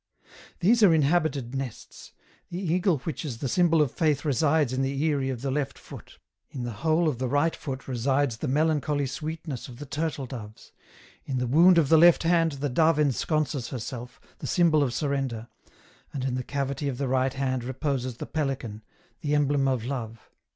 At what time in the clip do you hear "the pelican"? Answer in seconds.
18.17-18.81